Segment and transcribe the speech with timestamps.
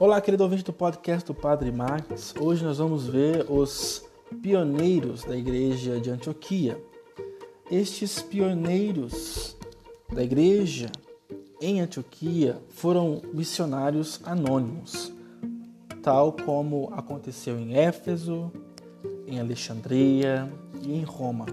[0.00, 2.32] Olá, querido ouvinte do podcast do Padre Max.
[2.40, 4.06] Hoje nós vamos ver os
[4.40, 6.80] pioneiros da igreja de Antioquia.
[7.68, 9.56] Estes pioneiros
[10.08, 10.86] da igreja
[11.60, 15.12] em Antioquia foram missionários anônimos,
[16.00, 18.52] tal como aconteceu em Éfeso,
[19.26, 20.48] em Alexandria
[20.80, 21.46] e em Roma,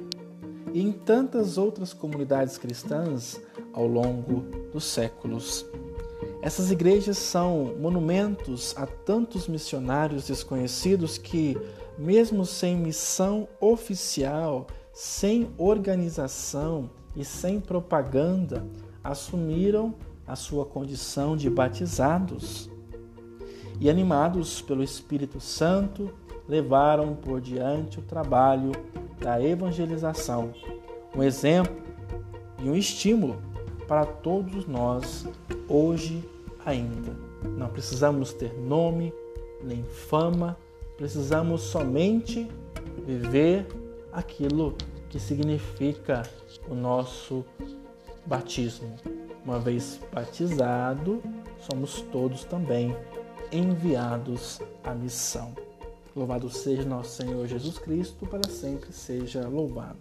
[0.71, 3.41] e em tantas outras comunidades cristãs
[3.73, 5.66] ao longo dos séculos.
[6.45, 11.58] Essas igrejas são monumentos a tantos missionários desconhecidos que,
[11.98, 18.63] mesmo sem missão oficial, sem organização e sem propaganda,
[19.03, 19.95] assumiram
[20.27, 22.70] a sua condição de batizados.
[23.81, 26.14] E, animados pelo Espírito Santo,
[26.48, 28.72] levaram por diante o trabalho
[29.20, 30.53] da evangelização,
[31.16, 31.75] um exemplo
[32.59, 33.41] e um estímulo
[33.88, 35.25] para todos nós
[35.67, 36.34] hoje
[36.66, 37.16] ainda.
[37.44, 39.13] Não precisamos ter nome
[39.63, 40.58] nem fama,
[40.97, 42.47] precisamos somente
[43.05, 43.66] viver
[44.11, 44.75] aquilo
[45.09, 46.23] que significa
[46.67, 47.45] o nosso
[48.25, 48.95] batismo.
[49.44, 51.22] Uma vez batizado,
[51.59, 52.95] somos todos também
[53.52, 55.53] enviados à missão.
[56.16, 60.00] Louvado seja nosso Senhor Jesus Cristo, para sempre seja louvado.